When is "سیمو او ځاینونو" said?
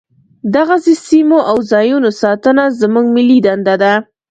1.07-2.09